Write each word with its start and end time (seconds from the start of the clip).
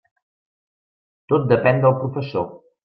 Tot 1.33 1.47
depén 1.53 1.87
del 1.87 1.99
professor. 2.03 2.55